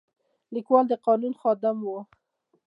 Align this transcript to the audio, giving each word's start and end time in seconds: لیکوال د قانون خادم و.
لیکوال 0.53 0.85
د 0.89 0.93
قانون 1.05 1.33
خادم 1.41 1.77
و. 1.81 1.87